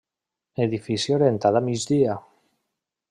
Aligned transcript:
Edifici 0.63 1.15
orientat 1.17 1.59
a 1.59 1.61
migdia. 1.67 2.17